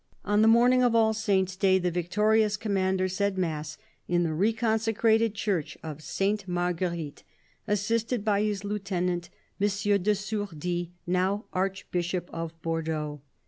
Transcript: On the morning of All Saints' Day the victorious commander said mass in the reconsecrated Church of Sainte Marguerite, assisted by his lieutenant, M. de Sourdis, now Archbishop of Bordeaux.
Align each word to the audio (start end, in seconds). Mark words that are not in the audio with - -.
On 0.25 0.41
the 0.41 0.47
morning 0.47 0.81
of 0.81 0.95
All 0.95 1.13
Saints' 1.13 1.55
Day 1.55 1.77
the 1.77 1.91
victorious 1.91 2.57
commander 2.57 3.07
said 3.07 3.37
mass 3.37 3.77
in 4.07 4.23
the 4.23 4.31
reconsecrated 4.33 5.35
Church 5.35 5.77
of 5.83 6.01
Sainte 6.01 6.47
Marguerite, 6.47 7.21
assisted 7.67 8.25
by 8.25 8.41
his 8.41 8.63
lieutenant, 8.63 9.29
M. 9.61 9.67
de 10.01 10.09
Sourdis, 10.15 10.87
now 11.05 11.45
Archbishop 11.53 12.31
of 12.33 12.59
Bordeaux. 12.63 13.21